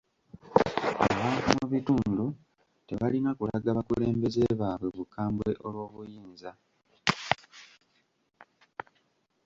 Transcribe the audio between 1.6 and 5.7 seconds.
bitundu tebalina kulaga bakulembeze baabwe bukambwe